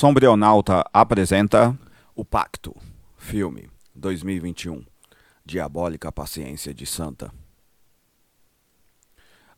Sombrionauta 0.00 0.82
apresenta 0.94 1.78
O 2.16 2.24
Pacto, 2.24 2.74
filme 3.18 3.68
2021. 3.94 4.82
Diabólica 5.44 6.10
Paciência 6.10 6.72
de 6.72 6.86
Santa. 6.86 7.30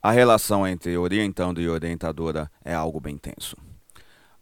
A 0.02 0.10
relação 0.10 0.66
entre 0.66 0.98
orientando 0.98 1.60
e 1.60 1.68
orientadora 1.68 2.50
é 2.64 2.74
algo 2.74 2.98
bem 2.98 3.16
tenso. 3.16 3.56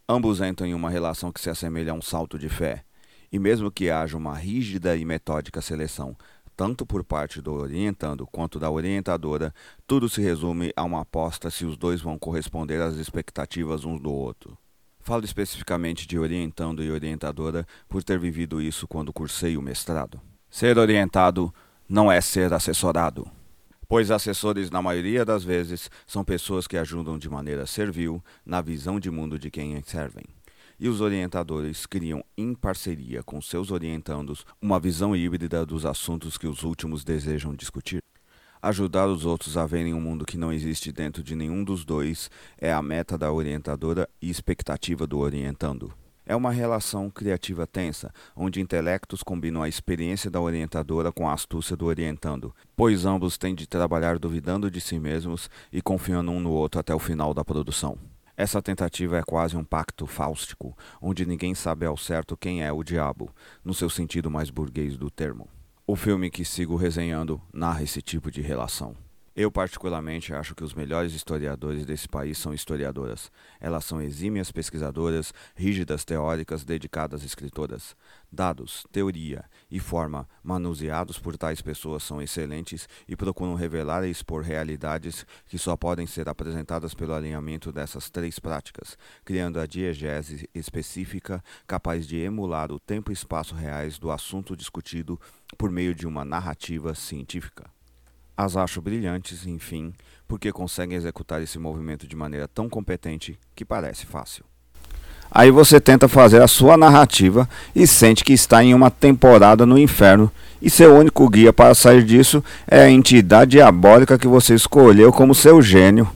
Ambos 0.09 0.41
entram 0.41 0.67
em 0.67 0.73
uma 0.73 0.89
relação 0.89 1.31
que 1.31 1.39
se 1.39 1.51
assemelha 1.51 1.93
a 1.93 1.95
um 1.95 2.01
salto 2.01 2.39
de 2.39 2.49
fé, 2.49 2.83
e 3.31 3.39
mesmo 3.39 3.71
que 3.71 3.91
haja 3.91 4.17
uma 4.17 4.35
rígida 4.35 4.97
e 4.97 5.05
metódica 5.05 5.61
seleção, 5.61 6.17
tanto 6.57 6.87
por 6.87 7.05
parte 7.05 7.43
do 7.43 7.53
orientando 7.53 8.27
quanto 8.27 8.59
da 8.59 8.71
orientadora, 8.71 9.53
tudo 9.87 10.09
se 10.09 10.23
resume 10.23 10.73
a 10.75 10.83
uma 10.83 11.03
aposta 11.03 11.51
se 11.51 11.67
os 11.67 11.77
dois 11.77 12.01
vão 12.01 12.19
corresponder 12.19 12.81
às 12.81 12.95
expectativas 12.95 13.85
uns 13.85 14.01
do 14.01 14.11
outro. 14.11 14.57
Falo 15.01 15.25
especificamente 15.25 16.07
de 16.07 16.19
orientando 16.19 16.85
e 16.85 16.91
orientadora 16.91 17.67
por 17.89 18.03
ter 18.03 18.19
vivido 18.19 18.61
isso 18.61 18.87
quando 18.87 19.13
cursei 19.13 19.57
o 19.57 19.63
mestrado. 19.63 20.21
Ser 20.51 20.79
orientado 20.79 21.53
não 21.89 22.13
é 22.13 22.21
ser 22.21 22.53
assessorado, 22.53 23.29
pois 23.89 24.11
assessores, 24.11 24.71
na 24.71 24.81
maioria 24.81 25.25
das 25.25 25.43
vezes, 25.43 25.91
são 26.07 26.25
pessoas 26.25 26.67
que 26.69 26.77
ajudam 26.77 27.19
de 27.19 27.29
maneira 27.29 27.67
servil 27.67 28.23
na 28.47 28.61
visão 28.61 29.01
de 29.01 29.11
mundo 29.11 29.39
de 29.39 29.51
quem 29.51 29.83
servem. 29.85 30.25
E 30.79 30.89
os 30.89 31.01
orientadores 31.01 31.87
criam, 31.87 32.25
em 32.39 32.55
parceria 32.55 33.23
com 33.23 33.41
seus 33.41 33.71
orientandos, 33.71 34.47
uma 34.63 34.79
visão 34.79 35.15
híbrida 35.17 35.67
dos 35.67 35.85
assuntos 35.85 36.39
que 36.39 36.47
os 36.47 36.63
últimos 36.63 37.03
desejam 37.03 37.55
discutir. 37.55 38.01
Ajudar 38.63 39.07
os 39.07 39.25
outros 39.25 39.57
a 39.57 39.65
verem 39.65 39.95
um 39.95 40.01
mundo 40.01 40.27
que 40.27 40.37
não 40.37 40.53
existe 40.53 40.93
dentro 40.93 41.23
de 41.23 41.35
nenhum 41.35 41.65
dos 41.65 41.83
dois 41.83 42.31
é 42.59 42.71
a 42.71 42.83
meta 42.83 43.17
da 43.17 43.33
orientadora 43.33 44.07
e 44.21 44.29
expectativa 44.29 45.07
do 45.07 45.19
orientando. 45.19 45.91
É 46.27 46.37
uma 46.37 46.53
relação 46.53 47.09
criativa 47.09 47.67
tensa, 47.67 48.13
onde 48.37 48.61
intelectos 48.61 49.23
combinam 49.23 49.63
a 49.63 49.69
experiência 49.69 50.31
da 50.31 50.43
orientadora 50.43 51.11
com 51.11 51.27
a 51.27 51.33
astúcia 51.33 51.75
do 51.75 51.87
orientando, 51.87 52.55
pois 52.77 53.07
ambos 53.07 53.39
têm 53.39 53.55
de 53.55 53.67
trabalhar 53.67 54.19
duvidando 54.19 54.71
de 54.71 54.79
si 54.79 54.99
mesmos 54.99 55.49
e 55.73 55.81
confiando 55.81 56.31
um 56.31 56.39
no 56.39 56.51
outro 56.51 56.79
até 56.79 56.95
o 56.95 56.99
final 56.99 57.33
da 57.33 57.43
produção. 57.43 57.97
Essa 58.37 58.61
tentativa 58.61 59.17
é 59.17 59.23
quase 59.23 59.57
um 59.57 59.65
pacto 59.65 60.07
fáustico, 60.07 60.77
onde 61.01 61.25
ninguém 61.25 61.55
sabe 61.55 61.87
ao 61.87 61.97
certo 61.97 62.37
quem 62.37 62.63
é 62.63 62.71
o 62.71 62.85
diabo, 62.85 63.35
no 63.65 63.73
seu 63.73 63.89
sentido 63.89 64.31
mais 64.31 64.51
burguês 64.51 64.99
do 64.99 65.11
termo. 65.11 65.49
O 65.91 65.97
filme 65.97 66.31
que 66.31 66.45
sigo 66.45 66.77
resenhando 66.77 67.43
narra 67.53 67.83
esse 67.83 68.01
tipo 68.01 68.31
de 68.31 68.41
relação. 68.41 68.95
Eu, 69.41 69.51
particularmente, 69.51 70.35
acho 70.35 70.55
que 70.55 70.63
os 70.63 70.75
melhores 70.75 71.15
historiadores 71.15 71.87
desse 71.87 72.07
país 72.07 72.37
são 72.37 72.53
historiadoras. 72.53 73.33
Elas 73.59 73.87
são 73.87 73.99
exímias 73.99 74.53
pesquisadoras, 74.53 75.33
rígidas 75.57 76.05
teóricas, 76.05 76.63
dedicadas 76.63 77.25
escritoras. 77.25 77.97
Dados, 78.31 78.87
teoria 78.93 79.47
e 79.71 79.81
forma 79.81 80.29
manuseados 80.43 81.19
por 81.19 81.39
tais 81.39 81.63
pessoas 81.63 82.03
são 82.03 82.21
excelentes 82.21 82.87
e 83.09 83.17
procuram 83.17 83.55
revelar 83.55 84.05
e 84.05 84.11
expor 84.11 84.43
realidades 84.43 85.25
que 85.47 85.57
só 85.57 85.75
podem 85.75 86.07
ser 86.07 86.29
apresentadas 86.29 86.93
pelo 86.93 87.15
alinhamento 87.15 87.73
dessas 87.73 88.11
três 88.11 88.39
práticas, 88.39 88.99
criando 89.25 89.59
a 89.59 89.65
diegese 89.65 90.51
específica 90.55 91.43
capaz 91.67 92.07
de 92.07 92.19
emular 92.19 92.71
o 92.71 92.79
tempo 92.79 93.11
e 93.11 93.15
espaço 93.15 93.55
reais 93.55 93.99
do 93.99 94.11
assunto 94.11 94.55
discutido 94.55 95.19
por 95.57 95.71
meio 95.71 95.95
de 95.95 96.07
uma 96.07 96.27
narrativa 96.27 96.95
científica. 96.95 97.71
As 98.43 98.57
acho 98.57 98.81
brilhantes, 98.81 99.47
enfim, 99.47 99.93
porque 100.27 100.51
conseguem 100.51 100.97
executar 100.97 101.43
esse 101.43 101.59
movimento 101.59 102.09
de 102.09 102.17
maneira 102.17 102.49
tão 102.49 102.71
competente 102.71 103.39
que 103.55 103.67
parece 103.67 104.07
fácil. 104.07 104.47
Aí 105.31 105.51
você 105.51 105.79
tenta 105.79 106.09
fazer 106.09 106.41
a 106.41 106.49
sua 106.49 106.75
narrativa 106.75 107.47
e 107.77 107.87
sente 107.87 108.25
que 108.25 108.33
está 108.33 108.65
em 108.65 108.73
uma 108.73 108.91
temporada 108.91 109.67
no 109.67 109.77
inferno, 109.77 110.33
e 110.63 110.71
seu 110.71 110.97
único 110.97 111.29
guia 111.29 111.53
para 111.53 111.75
sair 111.75 112.03
disso 112.03 112.43
é 112.67 112.81
a 112.81 112.91
entidade 112.91 113.51
diabólica 113.51 114.19
que 114.19 114.27
você 114.27 114.55
escolheu 114.55 115.13
como 115.13 115.35
seu 115.35 115.61
gênio. 115.61 116.11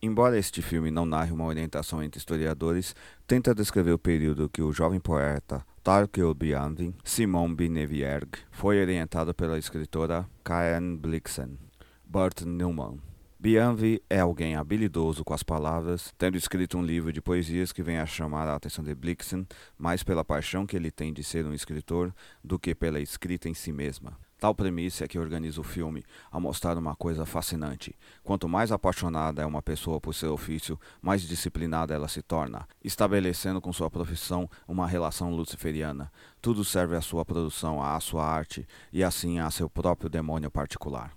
Embora 0.00 0.38
este 0.38 0.62
filme 0.62 0.92
não 0.92 1.04
narre 1.04 1.32
uma 1.32 1.44
orientação 1.44 2.00
entre 2.04 2.20
historiadores, 2.20 2.94
tenta 3.26 3.52
descrever 3.52 3.90
o 3.90 3.98
período 3.98 4.48
que 4.48 4.62
o 4.62 4.72
jovem 4.72 5.00
poeta 5.00 5.60
Tarkil 5.84 6.32
Bianvin, 6.32 6.94
Simon 7.04 7.54
Binevierg, 7.54 8.38
foi 8.50 8.80
orientado 8.80 9.34
pela 9.34 9.58
escritora 9.58 10.26
Karen 10.42 10.96
Blixen, 10.96 11.58
Bert 12.02 12.40
Newman. 12.46 13.02
Bianvi 13.38 14.02
é 14.08 14.20
alguém 14.20 14.56
habilidoso 14.56 15.22
com 15.22 15.34
as 15.34 15.42
palavras, 15.42 16.10
tendo 16.16 16.38
escrito 16.38 16.78
um 16.78 16.82
livro 16.82 17.12
de 17.12 17.20
poesias 17.20 17.70
que 17.70 17.82
vem 17.82 17.98
a 17.98 18.06
chamar 18.06 18.48
a 18.48 18.54
atenção 18.54 18.82
de 18.82 18.94
Blixen 18.94 19.46
mais 19.76 20.02
pela 20.02 20.24
paixão 20.24 20.64
que 20.64 20.74
ele 20.74 20.90
tem 20.90 21.12
de 21.12 21.22
ser 21.22 21.44
um 21.44 21.52
escritor 21.52 22.14
do 22.42 22.58
que 22.58 22.74
pela 22.74 22.98
escrita 22.98 23.50
em 23.50 23.52
si 23.52 23.70
mesma. 23.70 24.18
Tal 24.44 24.54
premissa 24.54 25.06
é 25.06 25.08
que 25.08 25.18
organiza 25.18 25.58
o 25.58 25.64
filme 25.64 26.04
a 26.30 26.38
mostrar 26.38 26.76
uma 26.76 26.94
coisa 26.94 27.24
fascinante. 27.24 27.96
Quanto 28.22 28.46
mais 28.46 28.70
apaixonada 28.70 29.40
é 29.40 29.46
uma 29.46 29.62
pessoa 29.62 29.98
por 29.98 30.14
seu 30.14 30.34
ofício, 30.34 30.78
mais 31.00 31.22
disciplinada 31.22 31.94
ela 31.94 32.08
se 32.08 32.20
torna, 32.20 32.68
estabelecendo 32.84 33.58
com 33.58 33.72
sua 33.72 33.90
profissão 33.90 34.46
uma 34.68 34.86
relação 34.86 35.34
luciferiana. 35.34 36.12
Tudo 36.42 36.62
serve 36.62 36.94
à 36.94 37.00
sua 37.00 37.24
produção, 37.24 37.82
à 37.82 37.98
sua 38.00 38.26
arte 38.26 38.68
e 38.92 39.02
assim 39.02 39.38
a 39.38 39.50
seu 39.50 39.70
próprio 39.70 40.10
demônio 40.10 40.50
particular. 40.50 41.16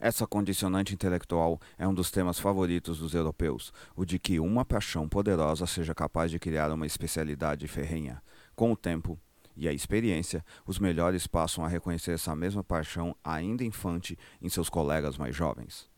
Essa 0.00 0.26
condicionante 0.26 0.92
intelectual 0.92 1.60
é 1.78 1.86
um 1.86 1.94
dos 1.94 2.10
temas 2.10 2.40
favoritos 2.40 2.98
dos 2.98 3.14
europeus, 3.14 3.72
o 3.94 4.04
de 4.04 4.18
que 4.18 4.40
uma 4.40 4.64
paixão 4.64 5.08
poderosa 5.08 5.68
seja 5.68 5.94
capaz 5.94 6.32
de 6.32 6.40
criar 6.40 6.72
uma 6.72 6.84
especialidade 6.84 7.68
ferrenha. 7.68 8.20
Com 8.56 8.72
o 8.72 8.76
tempo, 8.76 9.16
e 9.56 9.68
a 9.68 9.72
experiência, 9.72 10.44
os 10.66 10.78
melhores 10.78 11.26
passam 11.26 11.64
a 11.64 11.68
reconhecer 11.68 12.12
essa 12.12 12.34
mesma 12.34 12.64
paixão 12.64 13.14
ainda 13.22 13.64
infante 13.64 14.18
em 14.40 14.48
seus 14.48 14.68
colegas 14.68 15.16
mais 15.16 15.34
jovens. 15.34 15.88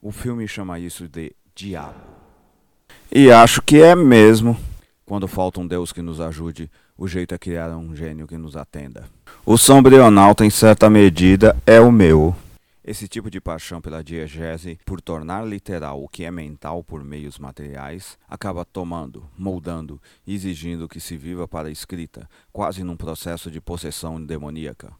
O 0.00 0.12
filme 0.12 0.46
chama 0.46 0.78
isso 0.78 1.08
de 1.08 1.34
diabo. 1.54 2.00
E 3.10 3.30
acho 3.30 3.60
que 3.62 3.82
é 3.82 3.94
mesmo. 3.94 4.58
Quando 5.04 5.26
falta 5.26 5.60
um 5.60 5.66
Deus 5.66 5.92
que 5.92 6.02
nos 6.02 6.20
ajude, 6.20 6.70
o 6.96 7.08
jeito 7.08 7.34
é 7.34 7.38
criar 7.38 7.70
um 7.70 7.96
gênio 7.96 8.26
que 8.26 8.36
nos 8.36 8.56
atenda. 8.56 9.04
O 9.44 9.56
sombrionauta, 9.56 10.44
em 10.44 10.50
certa 10.50 10.90
medida, 10.90 11.56
é 11.66 11.80
o 11.80 11.90
meu. 11.90 12.36
Esse 12.90 13.06
tipo 13.06 13.30
de 13.30 13.38
paixão 13.38 13.82
pela 13.82 14.02
diegese, 14.02 14.78
por 14.86 14.98
tornar 15.02 15.46
literal 15.46 16.02
o 16.02 16.08
que 16.08 16.24
é 16.24 16.30
mental 16.30 16.82
por 16.82 17.04
meios 17.04 17.38
materiais, 17.38 18.18
acaba 18.26 18.64
tomando, 18.64 19.28
moldando 19.36 20.00
e 20.26 20.34
exigindo 20.34 20.88
que 20.88 20.98
se 20.98 21.14
viva 21.14 21.46
para 21.46 21.68
a 21.68 21.70
escrita, 21.70 22.26
quase 22.50 22.82
num 22.82 22.96
processo 22.96 23.50
de 23.50 23.60
possessão 23.60 24.24
demoníaca. 24.24 24.90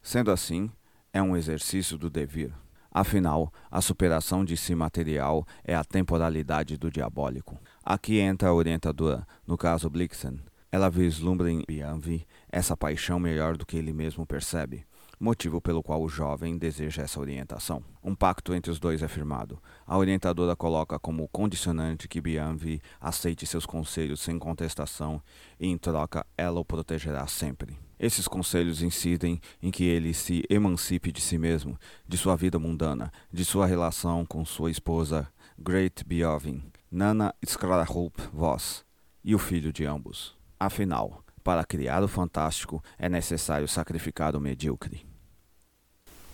Sendo 0.00 0.30
assim, 0.30 0.70
é 1.12 1.20
um 1.20 1.36
exercício 1.36 1.98
do 1.98 2.08
devir. 2.08 2.50
Afinal, 2.90 3.52
a 3.70 3.82
superação 3.82 4.42
de 4.42 4.56
si 4.56 4.74
material 4.74 5.46
é 5.62 5.74
a 5.74 5.84
temporalidade 5.84 6.78
do 6.78 6.90
diabólico. 6.90 7.60
Aqui 7.84 8.20
entra 8.20 8.48
a 8.48 8.54
orientadora, 8.54 9.28
no 9.46 9.58
caso 9.58 9.90
Blixen. 9.90 10.40
Ela 10.72 10.88
vislumbra 10.88 11.50
em 11.50 11.62
Bianvi 11.68 12.26
essa 12.50 12.74
paixão 12.74 13.20
melhor 13.20 13.54
do 13.54 13.66
que 13.66 13.76
ele 13.76 13.92
mesmo 13.92 14.24
percebe 14.24 14.86
motivo 15.18 15.60
pelo 15.60 15.82
qual 15.82 16.02
o 16.02 16.08
jovem 16.08 16.56
deseja 16.56 17.02
essa 17.02 17.18
orientação. 17.18 17.82
Um 18.02 18.14
pacto 18.14 18.54
entre 18.54 18.70
os 18.70 18.78
dois 18.78 19.02
é 19.02 19.08
firmado. 19.08 19.60
A 19.86 19.96
orientadora 19.98 20.54
coloca 20.54 20.98
como 20.98 21.28
condicionante 21.28 22.08
que 22.08 22.20
Bianvi 22.20 22.80
aceite 23.00 23.46
seus 23.46 23.66
conselhos 23.66 24.20
sem 24.20 24.38
contestação 24.38 25.20
e, 25.58 25.66
em 25.66 25.76
troca, 25.76 26.24
ela 26.36 26.60
o 26.60 26.64
protegerá 26.64 27.26
sempre. 27.26 27.76
Esses 27.98 28.28
conselhos 28.28 28.80
incidem 28.80 29.40
em 29.60 29.70
que 29.70 29.84
ele 29.84 30.14
se 30.14 30.44
emancipe 30.48 31.10
de 31.10 31.20
si 31.20 31.36
mesmo, 31.36 31.76
de 32.06 32.16
sua 32.16 32.36
vida 32.36 32.58
mundana, 32.58 33.12
de 33.32 33.44
sua 33.44 33.66
relação 33.66 34.24
com 34.24 34.44
sua 34.44 34.70
esposa, 34.70 35.28
Great 35.58 36.04
Biovin, 36.04 36.62
Nana 36.90 37.34
Skrarhoop 37.42 38.22
Voss, 38.32 38.84
e 39.24 39.34
o 39.34 39.38
filho 39.38 39.72
de 39.72 39.84
ambos. 39.84 40.36
Afinal, 40.60 41.24
para 41.48 41.64
criar 41.64 42.04
o 42.04 42.08
fantástico 42.08 42.84
é 42.98 43.08
necessário 43.08 43.66
sacrificar 43.66 44.36
o 44.36 44.40
medíocre. 44.40 45.06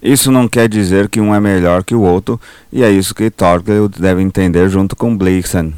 Isso 0.03 0.33
não 0.33 0.49
quer 0.49 0.69
dizer 0.69 1.09
que 1.09 1.21
um 1.21 1.33
é 1.33 1.39
melhor 1.39 1.85
que 1.85 1.95
o 1.95 2.03
outro, 2.03 2.41
e 2.73 2.83
é 2.83 2.91
isso 2.91 3.15
que 3.15 3.31
Torgel 3.31 3.89
deve 3.89 4.23
entender 4.23 4.69
junto 4.69 4.97
com 4.97 5.17
Blixen. 5.17 5.73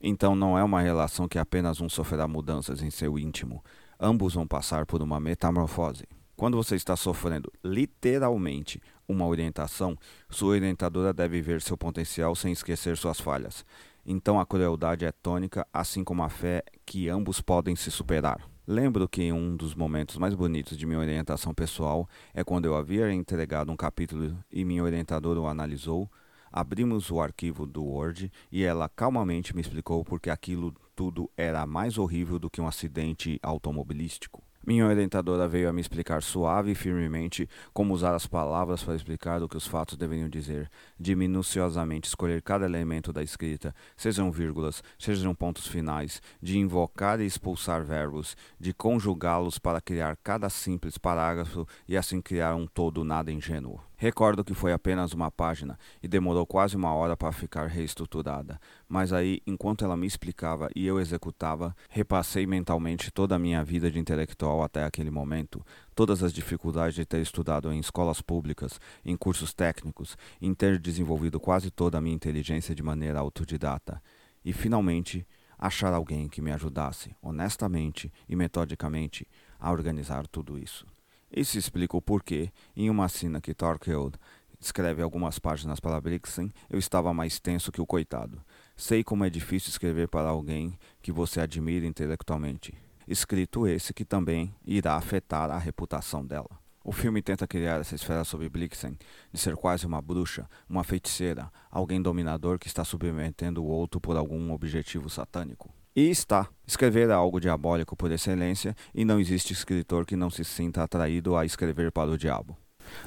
Então 0.00 0.34
não 0.34 0.56
é 0.56 0.64
uma 0.64 0.80
relação 0.80 1.28
que 1.28 1.38
apenas 1.38 1.78
um 1.82 1.90
sofrerá 1.90 2.26
mudanças 2.26 2.82
em 2.82 2.88
seu 2.88 3.18
íntimo. 3.18 3.62
Ambos 4.00 4.32
vão 4.32 4.46
passar 4.46 4.86
por 4.86 5.02
uma 5.02 5.20
metamorfose. 5.20 6.04
Quando 6.34 6.56
você 6.56 6.74
está 6.74 6.96
sofrendo 6.96 7.52
literalmente 7.62 8.80
uma 9.06 9.26
orientação, 9.26 9.94
sua 10.30 10.54
orientadora 10.54 11.12
deve 11.12 11.42
ver 11.42 11.60
seu 11.60 11.76
potencial 11.76 12.34
sem 12.34 12.50
esquecer 12.50 12.96
suas 12.96 13.20
falhas. 13.20 13.62
Então 14.08 14.38
a 14.38 14.46
crueldade 14.46 15.04
é 15.04 15.10
tônica, 15.10 15.66
assim 15.72 16.04
como 16.04 16.22
a 16.22 16.28
fé 16.28 16.62
que 16.84 17.08
ambos 17.08 17.40
podem 17.40 17.74
se 17.74 17.90
superar. 17.90 18.48
Lembro 18.64 19.08
que 19.08 19.32
um 19.32 19.56
dos 19.56 19.74
momentos 19.74 20.16
mais 20.16 20.32
bonitos 20.32 20.78
de 20.78 20.86
minha 20.86 21.00
orientação 21.00 21.52
pessoal 21.52 22.08
é 22.32 22.44
quando 22.44 22.66
eu 22.66 22.76
havia 22.76 23.12
entregado 23.12 23.72
um 23.72 23.76
capítulo 23.76 24.38
e 24.52 24.64
minha 24.64 24.84
orientadora 24.84 25.40
o 25.40 25.48
analisou. 25.48 26.08
Abrimos 26.52 27.10
o 27.10 27.20
arquivo 27.20 27.66
do 27.66 27.82
Word 27.82 28.30
e 28.52 28.62
ela 28.62 28.88
calmamente 28.88 29.52
me 29.52 29.60
explicou 29.60 30.04
porque 30.04 30.30
aquilo 30.30 30.72
tudo 30.94 31.28
era 31.36 31.66
mais 31.66 31.98
horrível 31.98 32.38
do 32.38 32.48
que 32.48 32.60
um 32.60 32.68
acidente 32.68 33.40
automobilístico. 33.42 34.40
Minha 34.66 34.84
orientadora 34.84 35.46
veio 35.46 35.68
a 35.68 35.72
me 35.72 35.80
explicar 35.80 36.24
suave 36.24 36.72
e 36.72 36.74
firmemente 36.74 37.48
como 37.72 37.94
usar 37.94 38.16
as 38.16 38.26
palavras 38.26 38.82
para 38.82 38.96
explicar 38.96 39.40
o 39.40 39.48
que 39.48 39.56
os 39.56 39.64
fatos 39.64 39.96
deveriam 39.96 40.28
dizer, 40.28 40.68
de 40.98 41.14
minuciosamente 41.14 42.08
escolher 42.08 42.42
cada 42.42 42.66
elemento 42.66 43.12
da 43.12 43.22
escrita, 43.22 43.72
sejam 43.96 44.28
vírgulas, 44.32 44.82
sejam 44.98 45.32
pontos 45.36 45.68
finais, 45.68 46.20
de 46.42 46.58
invocar 46.58 47.20
e 47.20 47.26
expulsar 47.26 47.84
verbos, 47.84 48.36
de 48.58 48.74
conjugá-los 48.74 49.56
para 49.56 49.80
criar 49.80 50.16
cada 50.16 50.50
simples 50.50 50.98
parágrafo 50.98 51.64
e 51.86 51.96
assim 51.96 52.20
criar 52.20 52.56
um 52.56 52.66
todo 52.66 53.04
nada 53.04 53.30
ingênuo. 53.30 53.85
Recordo 53.98 54.44
que 54.44 54.52
foi 54.52 54.74
apenas 54.74 55.14
uma 55.14 55.30
página 55.30 55.78
e 56.02 56.08
demorou 56.08 56.46
quase 56.46 56.76
uma 56.76 56.92
hora 56.92 57.16
para 57.16 57.32
ficar 57.32 57.66
reestruturada, 57.66 58.60
mas 58.86 59.10
aí, 59.10 59.40
enquanto 59.46 59.86
ela 59.86 59.96
me 59.96 60.06
explicava 60.06 60.68
e 60.76 60.86
eu 60.86 61.00
executava, 61.00 61.74
repassei 61.88 62.46
mentalmente 62.46 63.10
toda 63.10 63.36
a 63.36 63.38
minha 63.38 63.64
vida 63.64 63.90
de 63.90 63.98
intelectual 63.98 64.62
até 64.62 64.84
aquele 64.84 65.10
momento, 65.10 65.64
todas 65.94 66.22
as 66.22 66.30
dificuldades 66.30 66.94
de 66.94 67.06
ter 67.06 67.22
estudado 67.22 67.72
em 67.72 67.78
escolas 67.78 68.20
públicas, 68.20 68.78
em 69.02 69.16
cursos 69.16 69.54
técnicos, 69.54 70.14
em 70.42 70.52
ter 70.52 70.78
desenvolvido 70.78 71.40
quase 71.40 71.70
toda 71.70 71.96
a 71.96 72.00
minha 72.00 72.14
inteligência 72.14 72.74
de 72.74 72.82
maneira 72.82 73.18
autodidata, 73.18 74.02
e 74.44 74.52
finalmente 74.52 75.26
achar 75.58 75.94
alguém 75.94 76.28
que 76.28 76.42
me 76.42 76.52
ajudasse, 76.52 77.16
honestamente 77.22 78.12
e 78.28 78.36
metodicamente, 78.36 79.26
a 79.58 79.72
organizar 79.72 80.26
tudo 80.26 80.58
isso. 80.58 80.86
Isso 81.30 81.58
explica 81.58 81.96
o 81.96 82.02
porquê, 82.02 82.50
em 82.74 82.88
uma 82.88 83.08
cena 83.08 83.40
que 83.40 83.54
Torqueld 83.54 84.16
escreve 84.60 85.02
algumas 85.02 85.38
páginas 85.38 85.80
para 85.80 86.00
Blixen, 86.00 86.52
eu 86.70 86.78
estava 86.78 87.12
mais 87.12 87.38
tenso 87.38 87.70
que 87.70 87.80
o 87.80 87.86
coitado. 87.86 88.40
Sei 88.76 89.04
como 89.04 89.24
é 89.24 89.30
difícil 89.30 89.70
escrever 89.70 90.08
para 90.08 90.28
alguém 90.28 90.78
que 91.02 91.12
você 91.12 91.40
admira 91.40 91.86
intelectualmente. 91.86 92.74
Escrito 93.06 93.66
esse 93.66 93.94
que 93.94 94.04
também 94.04 94.54
irá 94.64 94.94
afetar 94.96 95.50
a 95.50 95.58
reputação 95.58 96.24
dela. 96.24 96.50
O 96.82 96.92
filme 96.92 97.20
tenta 97.20 97.48
criar 97.48 97.80
essa 97.80 97.96
esfera 97.96 98.22
sobre 98.22 98.48
Blixen, 98.48 98.96
de 99.32 99.40
ser 99.40 99.56
quase 99.56 99.84
uma 99.84 100.00
bruxa, 100.00 100.48
uma 100.68 100.84
feiticeira, 100.84 101.50
alguém 101.70 102.00
dominador 102.00 102.58
que 102.58 102.68
está 102.68 102.84
submetendo 102.84 103.62
o 103.62 103.66
outro 103.66 104.00
por 104.00 104.16
algum 104.16 104.52
objetivo 104.52 105.10
satânico. 105.10 105.75
E 105.96 106.10
está. 106.10 106.46
Escrever 106.66 107.08
é 107.08 107.14
algo 107.14 107.40
diabólico 107.40 107.96
por 107.96 108.12
excelência, 108.12 108.76
e 108.94 109.02
não 109.02 109.18
existe 109.18 109.54
escritor 109.54 110.04
que 110.04 110.14
não 110.14 110.28
se 110.28 110.44
sinta 110.44 110.82
atraído 110.82 111.34
a 111.34 111.46
escrever 111.46 111.90
para 111.90 112.10
o 112.10 112.18
diabo. 112.18 112.54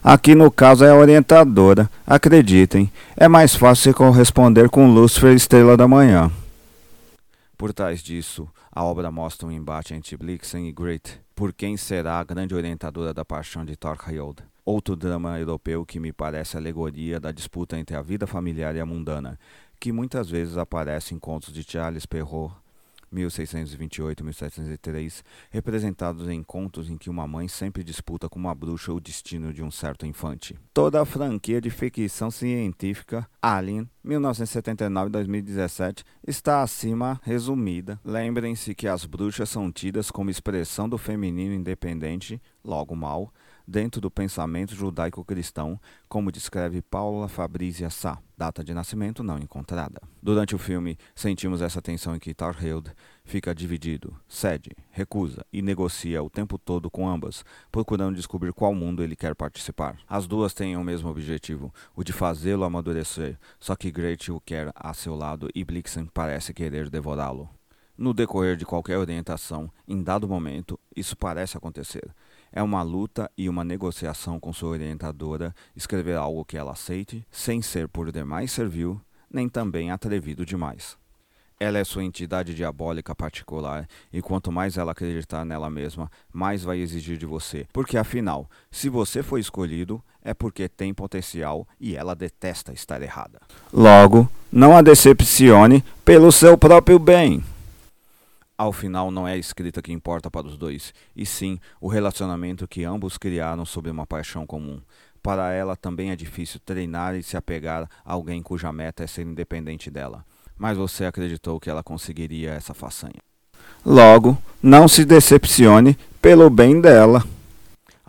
Aqui 0.03 0.33
no 0.33 0.49
caso 0.49 0.83
é 0.83 0.89
a 0.89 0.95
orientadora, 0.95 1.87
acreditem, 2.05 2.91
é 3.15 3.27
mais 3.27 3.53
fácil 3.53 3.93
corresponder 3.93 4.69
com 4.69 4.91
Lúcifer 4.91 5.35
Estrela 5.35 5.77
da 5.77 5.87
Manhã. 5.87 6.31
Por 7.55 7.71
trás 7.73 8.01
disso, 8.01 8.49
a 8.71 8.83
obra 8.83 9.11
mostra 9.11 9.47
um 9.47 9.51
embate 9.51 9.93
entre 9.93 10.17
Blixen 10.17 10.67
e 10.67 10.71
Great, 10.71 11.21
por 11.35 11.53
quem 11.53 11.77
será 11.77 12.19
a 12.19 12.23
grande 12.23 12.55
orientadora 12.55 13.13
da 13.13 13.23
paixão 13.23 13.63
de 13.63 13.75
Torquayold. 13.75 14.41
Outro 14.65 14.95
drama 14.95 15.37
europeu 15.39 15.85
que 15.85 15.99
me 15.99 16.11
parece 16.11 16.57
alegoria 16.57 17.19
da 17.19 17.31
disputa 17.31 17.77
entre 17.77 17.95
a 17.95 18.01
vida 18.01 18.25
familiar 18.25 18.75
e 18.75 18.79
a 18.79 18.85
mundana, 18.85 19.37
que 19.79 19.91
muitas 19.91 20.27
vezes 20.27 20.57
aparece 20.57 21.13
em 21.13 21.19
contos 21.19 21.53
de 21.53 21.63
Charles 21.63 22.07
Perrault 22.07 22.53
1628-1703, 23.13 25.23
representados 25.49 26.29
em 26.29 26.41
contos 26.43 26.89
em 26.89 26.97
que 26.97 27.09
uma 27.09 27.27
mãe 27.27 27.47
sempre 27.47 27.83
disputa 27.83 28.27
com 28.29 28.39
uma 28.39 28.55
bruxa 28.55 28.93
o 28.93 28.99
destino 28.99 29.53
de 29.53 29.63
um 29.63 29.71
certo 29.71 30.05
infante. 30.05 30.59
Toda 30.73 31.01
a 31.01 31.05
franquia 31.05 31.61
de 31.61 31.69
ficção 31.69 32.29
científica 32.31 33.25
Alien 33.41 33.89
1979-2017 34.05 36.03
está 36.25 36.61
acima 36.61 37.19
resumida. 37.23 37.97
Lembrem-se 38.03 38.75
que 38.75 38.87
as 38.87 39.05
bruxas 39.05 39.49
são 39.49 39.71
tidas 39.71 40.11
como 40.11 40.29
expressão 40.29 40.89
do 40.89 40.97
feminino 40.97 41.53
independente, 41.53 42.41
logo 42.63 42.95
mal, 42.95 43.33
dentro 43.69 44.01
do 44.01 44.09
pensamento 44.09 44.73
judaico-cristão, 44.73 45.79
como 46.07 46.31
descreve 46.31 46.81
Paula 46.81 47.27
Fabrizia 47.27 47.91
Sá, 47.91 48.17
data 48.35 48.63
de 48.63 48.73
nascimento 48.73 49.21
não 49.21 49.37
encontrada. 49.37 50.01
Durante 50.23 50.55
o 50.55 50.57
filme, 50.57 50.97
sentimos 51.13 51.61
essa 51.61 51.79
tensão 51.79 52.15
em 52.15 52.19
que 52.19 52.33
Tarhild 52.33 52.91
fica 53.23 53.53
dividido, 53.53 54.15
cede, 54.27 54.71
recusa 54.89 55.45
e 55.53 55.61
negocia 55.61 56.23
o 56.23 56.31
tempo 56.31 56.57
todo 56.57 56.89
com 56.89 57.07
ambas, 57.07 57.45
procurando 57.71 58.15
descobrir 58.15 58.53
qual 58.53 58.73
mundo 58.73 59.03
ele 59.03 59.15
quer 59.15 59.35
participar. 59.35 59.99
As 60.07 60.25
duas 60.25 60.51
têm 60.51 60.75
o 60.75 60.83
mesmo 60.83 61.07
objetivo, 61.07 61.71
o 61.95 62.03
de 62.03 62.11
fazê-lo 62.11 62.63
amadurecer, 62.63 63.37
só 63.59 63.75
que 63.75 63.91
Gretchen 63.91 64.33
o 64.33 64.41
quer 64.41 64.71
a 64.73 64.95
seu 64.95 65.15
lado 65.15 65.47
e 65.53 65.63
Blixen 65.63 66.07
parece 66.11 66.55
querer 66.55 66.89
devorá-lo. 66.89 67.47
No 67.99 68.13
decorrer 68.13 68.55
de 68.55 68.65
qualquer 68.65 68.97
orientação, 68.97 69.69
em 69.85 70.01
dado 70.01 70.25
momento, 70.25 70.79
isso 70.95 71.17
parece 71.17 71.57
acontecer. 71.57 72.09
É 72.51 72.63
uma 72.63 72.81
luta 72.81 73.29
e 73.37 73.47
uma 73.47 73.63
negociação 73.63 74.39
com 74.39 74.51
sua 74.51 74.69
orientadora 74.69 75.53
escrever 75.75 76.17
algo 76.17 76.43
que 76.43 76.57
ela 76.57 76.71
aceite, 76.71 77.25
sem 77.31 77.61
ser 77.61 77.87
por 77.87 78.11
demais 78.11 78.51
servil, 78.51 78.99
nem 79.31 79.47
também 79.47 79.91
atrevido 79.91 80.45
demais. 80.45 80.97
Ela 81.59 81.77
é 81.77 81.83
sua 81.83 82.05
entidade 82.05 82.55
diabólica 82.55 83.13
particular, 83.13 83.85
e 84.13 84.21
quanto 84.21 84.49
mais 84.49 84.77
ela 84.77 84.93
acreditar 84.93 85.43
nela 85.43 85.69
mesma, 85.69 86.09
mais 86.31 86.63
vai 86.63 86.79
exigir 86.79 87.17
de 87.17 87.25
você. 87.25 87.67
Porque 87.73 87.97
afinal, 87.97 88.49
se 88.71 88.87
você 88.87 89.21
foi 89.21 89.41
escolhido, 89.41 90.01
é 90.23 90.33
porque 90.33 90.69
tem 90.69 90.93
potencial 90.93 91.67
e 91.79 91.95
ela 91.97 92.15
detesta 92.15 92.71
estar 92.71 93.01
errada. 93.01 93.41
Logo, 93.73 94.29
não 94.51 94.75
a 94.75 94.81
decepcione 94.81 95.83
pelo 96.05 96.31
seu 96.31 96.57
próprio 96.57 96.97
bem. 96.97 97.43
Ao 98.59 98.73
final, 98.73 99.09
não 99.09 99.25
é 99.25 99.31
a 99.31 99.37
escrita 99.37 99.81
que 99.81 99.93
importa 99.93 100.29
para 100.29 100.45
os 100.45 100.57
dois, 100.57 100.93
e 101.15 101.25
sim 101.25 101.57
o 101.79 101.87
relacionamento 101.87 102.67
que 102.67 102.83
ambos 102.83 103.17
criaram 103.17 103.63
sob 103.63 103.89
uma 103.89 104.05
paixão 104.05 104.45
comum. 104.45 104.81
Para 105.23 105.53
ela 105.53 105.77
também 105.77 106.11
é 106.11 106.15
difícil 106.17 106.59
treinar 106.65 107.15
e 107.15 107.23
se 107.23 107.37
apegar 107.37 107.89
a 108.03 108.11
alguém 108.11 108.43
cuja 108.43 108.73
meta 108.73 109.01
é 109.01 109.07
ser 109.07 109.25
independente 109.25 109.89
dela. 109.89 110.25
Mas 110.57 110.77
você 110.77 111.05
acreditou 111.05 111.57
que 111.57 111.69
ela 111.69 111.81
conseguiria 111.81 112.51
essa 112.51 112.73
façanha. 112.73 113.21
Logo, 113.85 114.37
não 114.61 114.89
se 114.89 115.05
decepcione 115.05 115.97
pelo 116.21 116.49
bem 116.49 116.81
dela. 116.81 117.23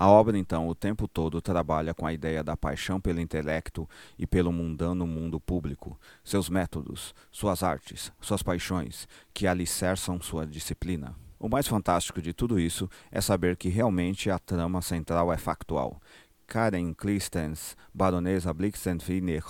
A 0.00 0.08
obra, 0.08 0.38
então, 0.38 0.67
o 0.67 0.75
tempo 0.75 1.06
todo 1.06 1.43
trabalha 1.43 1.93
com 1.93 2.06
a 2.06 2.12
ideia 2.14 2.43
da 2.43 2.56
paixão 2.56 2.99
pelo 2.99 3.20
intelecto 3.20 3.87
e 4.19 4.26
pelo 4.26 4.50
mundano 4.50 5.06
mundo 5.06 5.38
público, 5.38 6.00
seus 6.25 6.49
métodos, 6.49 7.14
suas 7.31 7.62
artes, 7.62 8.11
suas 8.19 8.43
paixões, 8.43 9.06
que 9.35 9.47
alicerçam 9.47 10.19
sua 10.19 10.47
disciplina. 10.47 11.14
O 11.38 11.50
mais 11.50 11.69
fantástico 11.69 12.23
de 12.23 12.32
tudo 12.32 12.58
isso 12.58 12.89
é 13.13 13.20
saber 13.20 13.58
que 13.58 13.69
realmente 13.69 14.31
a 14.31 14.39
trama 14.39 14.81
central 14.81 15.31
é 15.31 15.36
factual. 15.36 16.01
Karen 16.46 16.94
Clystens, 16.94 17.77
baronesa 17.93 18.55
Blixenfiner, 18.55 19.44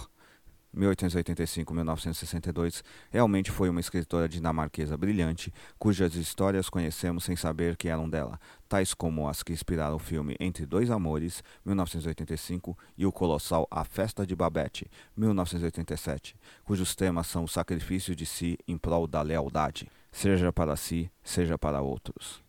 1885-1962, 0.77 2.83
realmente 3.11 3.50
foi 3.50 3.69
uma 3.69 3.81
escritora 3.81 4.29
dinamarquesa 4.29 4.97
brilhante, 4.97 5.53
cujas 5.79 6.15
histórias 6.15 6.71
conhecemos 6.71 7.25
sem 7.25 7.35
saber 7.37 7.77
que 7.77 7.89
eram 7.89 8.09
dela, 8.09 8.39
tais 8.69 8.95
como 8.95 9.29
as 9.29 9.43
que 9.43 9.53
inspiraram 9.53 9.97
o 9.97 9.99
filme 9.99 10.37
Entre 10.39 10.65
Dois 10.65 10.89
Amores, 10.91 11.43
1985, 11.65 12.79
e 12.97 13.05
o 13.05 13.11
colossal 13.12 13.67
A 13.71 13.85
Festa 13.85 14.27
de 14.27 14.37
Babette, 14.37 14.89
1987, 15.17 16.37
cujos 16.65 16.95
temas 16.95 17.27
são 17.27 17.45
o 17.45 17.49
sacrifício 17.49 18.15
de 18.15 18.25
si 18.25 18.57
em 18.67 18.79
prol 18.79 19.07
da 19.07 19.21
lealdade, 19.23 19.91
seja 20.12 20.53
para 20.53 20.77
si, 20.77 21.11
seja 21.23 21.59
para 21.59 21.83
outros. 21.83 22.43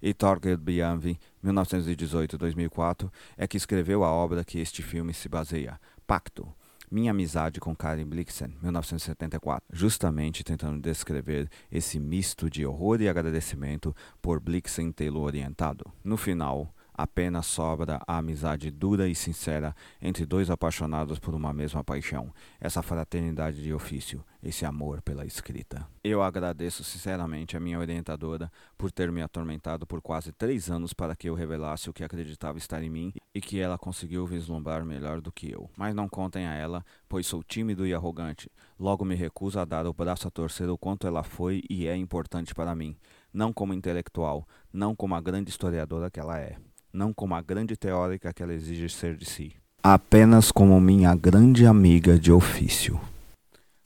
E 0.00 0.14
Torgel 0.14 0.56
Bianvi, 0.56 1.18
1918-2004, 1.44 3.10
é 3.36 3.48
que 3.48 3.56
escreveu 3.56 4.04
a 4.04 4.12
obra 4.12 4.44
que 4.44 4.60
este 4.60 4.80
filme 4.80 5.12
se 5.12 5.28
baseia, 5.28 5.80
Pacto, 6.06 6.54
minha 6.90 7.10
amizade 7.10 7.60
com 7.60 7.74
Karen 7.74 8.04
Blixen, 8.04 8.56
1974, 8.62 9.64
justamente 9.72 10.44
tentando 10.44 10.80
descrever 10.80 11.48
esse 11.70 11.98
misto 11.98 12.48
de 12.48 12.64
horror 12.64 13.00
e 13.00 13.08
agradecimento 13.08 13.94
por 14.20 14.40
Blixen 14.40 14.92
tê-lo 14.92 15.20
orientado. 15.20 15.84
No 16.02 16.16
final, 16.16 16.74
apenas 16.98 17.46
sobra 17.46 18.00
a 18.04 18.18
amizade 18.18 18.72
dura 18.72 19.08
e 19.08 19.14
sincera 19.14 19.72
entre 20.02 20.26
dois 20.26 20.50
apaixonados 20.50 21.20
por 21.20 21.32
uma 21.32 21.52
mesma 21.52 21.84
paixão, 21.84 22.34
essa 22.60 22.82
fraternidade 22.82 23.62
de 23.62 23.72
ofício, 23.72 24.24
esse 24.42 24.66
amor 24.66 25.00
pela 25.00 25.24
escrita. 25.24 25.86
Eu 26.02 26.24
agradeço 26.24 26.82
sinceramente 26.82 27.56
a 27.56 27.60
minha 27.60 27.78
orientadora 27.78 28.50
por 28.76 28.90
ter 28.90 29.12
me 29.12 29.22
atormentado 29.22 29.86
por 29.86 30.02
quase 30.02 30.32
três 30.32 30.68
anos 30.68 30.92
para 30.92 31.14
que 31.14 31.28
eu 31.28 31.34
revelasse 31.34 31.88
o 31.88 31.92
que 31.92 32.02
acreditava 32.02 32.58
estar 32.58 32.82
em 32.82 32.90
mim 32.90 33.12
e 33.32 33.40
que 33.40 33.60
ela 33.60 33.78
conseguiu 33.78 34.26
vislumbrar 34.26 34.84
melhor 34.84 35.20
do 35.20 35.30
que 35.30 35.48
eu. 35.48 35.70
Mas 35.76 35.94
não 35.94 36.08
contem 36.08 36.48
a 36.48 36.54
ela, 36.54 36.84
pois 37.08 37.28
sou 37.28 37.44
tímido 37.44 37.86
e 37.86 37.94
arrogante. 37.94 38.50
Logo 38.76 39.04
me 39.04 39.14
recuso 39.14 39.60
a 39.60 39.64
dar 39.64 39.86
o 39.86 39.92
braço 39.94 40.26
a 40.26 40.30
torcer 40.30 40.68
o 40.68 40.76
quanto 40.76 41.06
ela 41.06 41.22
foi 41.22 41.62
e 41.70 41.86
é 41.86 41.96
importante 41.96 42.52
para 42.54 42.74
mim, 42.74 42.96
não 43.32 43.52
como 43.52 43.72
intelectual, 43.72 44.48
não 44.72 44.96
como 44.96 45.14
a 45.14 45.20
grande 45.20 45.50
historiadora 45.50 46.10
que 46.10 46.18
ela 46.18 46.40
é 46.40 46.56
não 46.92 47.12
como 47.12 47.34
a 47.34 47.42
grande 47.42 47.76
teórica 47.76 48.32
que 48.32 48.42
ela 48.42 48.54
exige 48.54 48.88
ser 48.88 49.16
de 49.16 49.24
si, 49.24 49.54
apenas 49.82 50.50
como 50.50 50.80
minha 50.80 51.14
grande 51.14 51.66
amiga 51.66 52.18
de 52.18 52.32
ofício. 52.32 53.00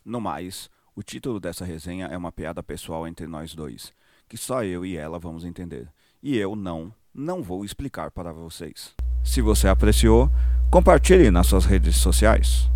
No 0.05 0.21
mais, 0.21 0.71
O 0.95 1.03
título 1.03 1.41
dessa 1.41 1.65
resenha 1.65 2.07
é 2.07 2.17
uma 2.19 2.31
piada 2.31 2.63
pessoal 2.63 3.09
entre 3.09 3.27
nós 3.27 3.55
dois, 3.55 3.95
que 4.29 4.37
só 4.37 4.63
eu 4.63 4.85
e 4.85 4.95
ela 4.95 5.19
vamos 5.19 5.43
entender. 5.43 5.89
E 6.23 6.37
eu 6.37 6.55
não, 6.55 6.93
não 7.15 7.43
vou 7.43 7.65
explicar 7.65 8.11
para 8.11 8.31
vocês. 8.31 8.93
Se 9.25 9.41
você 9.41 9.69
apreciou, 9.69 10.31
compartilhe 10.71 11.31
nas 11.31 11.47
suas 11.47 11.65
redes 11.65 11.97
sociais. 11.97 12.71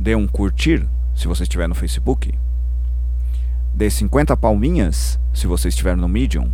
Dê 0.00 0.16
um 0.16 0.26
curtir 0.26 0.88
se 1.14 1.28
você 1.28 1.44
estiver 1.44 1.68
no 1.68 1.74
Facebook. 1.74 2.34
Dê 3.72 3.88
50 3.88 4.36
palminhas 4.36 5.16
se 5.32 5.46
você 5.46 5.68
estiver 5.68 5.96
no 5.96 6.08
Medium. 6.08 6.50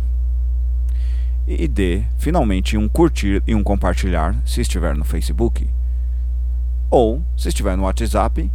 E 1.47 1.67
dê 1.67 2.03
finalmente 2.17 2.77
um 2.77 2.89
curtir 2.89 3.41
e 3.47 3.55
um 3.55 3.63
compartilhar 3.63 4.35
se 4.45 4.59
estiver 4.59 4.95
no 4.95 5.05
Facebook. 5.05 5.67
Ou, 6.89 7.23
se 7.37 7.47
estiver 7.47 7.77
no 7.77 7.83
WhatsApp, 7.83 8.51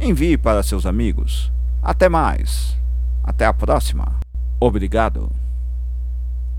Envie 0.00 0.38
para 0.38 0.62
seus 0.62 0.86
amigos. 0.86 1.50
Até 1.82 2.08
mais. 2.08 2.76
Até 3.24 3.44
a 3.46 3.52
próxima. 3.52 4.20
Obrigado. 4.60 5.28